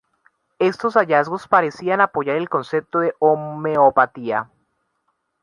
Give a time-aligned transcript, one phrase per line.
[0.57, 4.49] Estos hallazgos parecían apoyar el concepto de homeopatía.